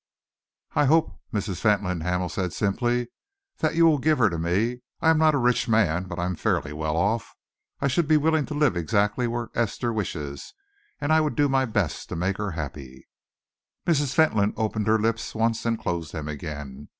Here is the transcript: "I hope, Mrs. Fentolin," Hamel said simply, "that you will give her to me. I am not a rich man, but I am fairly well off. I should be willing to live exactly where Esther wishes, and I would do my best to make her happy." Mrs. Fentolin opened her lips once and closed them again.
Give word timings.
"I 0.73 0.85
hope, 0.85 1.11
Mrs. 1.31 1.57
Fentolin," 1.59 2.01
Hamel 2.01 2.27
said 2.29 2.53
simply, 2.53 3.09
"that 3.59 3.75
you 3.75 3.85
will 3.85 3.99
give 3.99 4.17
her 4.17 4.31
to 4.31 4.39
me. 4.39 4.79
I 4.99 5.11
am 5.11 5.19
not 5.19 5.35
a 5.35 5.37
rich 5.37 5.67
man, 5.69 6.05
but 6.05 6.17
I 6.17 6.25
am 6.25 6.33
fairly 6.35 6.73
well 6.73 6.97
off. 6.97 7.35
I 7.81 7.87
should 7.87 8.07
be 8.07 8.17
willing 8.17 8.47
to 8.47 8.55
live 8.55 8.75
exactly 8.75 9.27
where 9.27 9.51
Esther 9.53 9.93
wishes, 9.93 10.55
and 10.99 11.13
I 11.13 11.21
would 11.21 11.35
do 11.35 11.47
my 11.47 11.65
best 11.65 12.09
to 12.09 12.15
make 12.15 12.37
her 12.37 12.49
happy." 12.53 13.09
Mrs. 13.85 14.15
Fentolin 14.15 14.55
opened 14.57 14.87
her 14.87 14.97
lips 14.97 15.35
once 15.35 15.67
and 15.67 15.77
closed 15.79 16.13
them 16.13 16.27
again. 16.27 16.87